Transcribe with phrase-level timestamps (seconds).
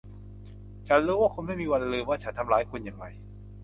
[0.87, 3.05] ฉันรู้ว่าคุณไม่มีวันลืมว่าฉันทำร้ายคุณอย่างไร